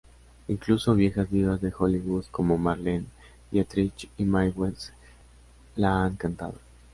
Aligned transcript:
Incluso 0.47 0.95
viejas 0.95 1.29
divas 1.29 1.61
de 1.61 1.71
Hollywood 1.77 2.25
como 2.31 2.57
Marlene 2.57 3.05
Dietrich 3.51 4.09
y 4.17 4.23
Mae 4.25 4.49
West 4.49 4.89
la 5.75 6.03
han 6.03 6.15
cantado. 6.15 6.55